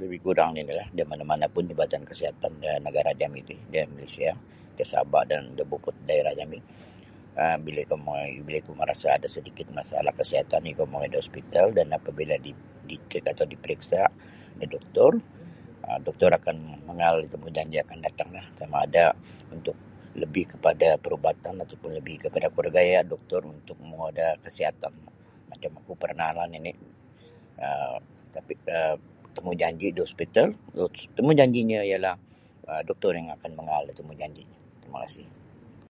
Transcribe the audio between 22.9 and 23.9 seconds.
doktor untuk